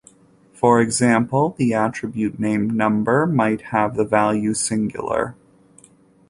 [0.53, 5.35] For example, the attribute named "number" might have the value "singular".